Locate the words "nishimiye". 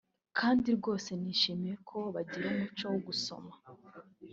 1.21-1.75